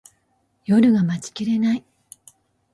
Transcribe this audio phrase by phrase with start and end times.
[0.65, 1.85] 夜が待ちきれない